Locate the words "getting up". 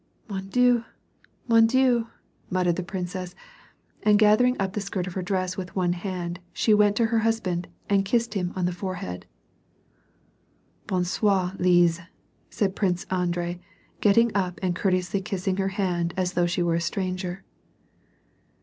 13.99-14.57